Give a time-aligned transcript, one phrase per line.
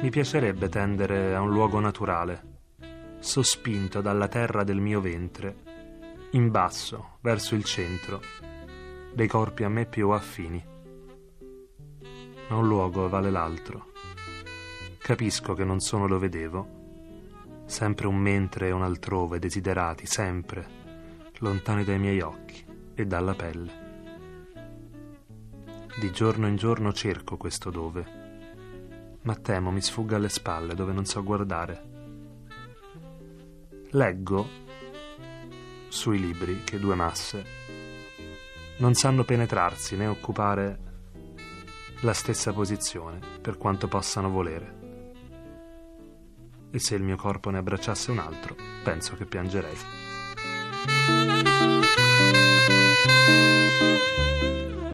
[0.00, 2.42] Mi piacerebbe tendere a un luogo naturale,
[3.20, 5.56] sospinto dalla terra del mio ventre,
[6.32, 8.20] in basso, verso il centro,
[9.14, 10.62] dei corpi a me più affini.
[12.48, 13.92] Ma un luogo vale l'altro.
[14.98, 20.66] Capisco che non sono dove devo, sempre un mentre e un altrove desiderati, sempre,
[21.38, 22.43] lontani dai miei occhi
[22.94, 23.82] e dalla pelle.
[25.98, 28.04] Di giorno in giorno cerco questo dove,
[29.22, 31.92] ma temo mi sfugga alle spalle dove non so guardare
[33.94, 34.48] Leggo
[35.86, 37.44] sui libri che due masse
[38.78, 40.78] non sanno penetrarsi né occupare
[42.00, 44.82] la stessa posizione per quanto possano volere.
[46.72, 49.76] E se il mio corpo ne abbracciasse un altro, penso che piangerei.